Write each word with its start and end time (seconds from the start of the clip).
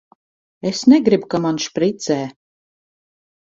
Es 0.69 0.81
negribu, 0.93 1.29
ka 1.35 1.43
man 1.45 1.61
špricē! 1.67 2.19